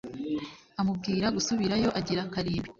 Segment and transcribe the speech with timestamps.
[0.79, 2.69] Amubwira gusubirayo agira karindwi